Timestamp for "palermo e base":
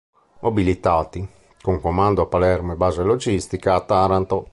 2.25-3.03